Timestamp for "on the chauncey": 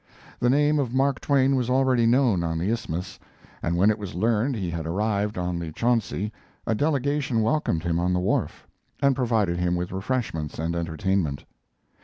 5.37-6.31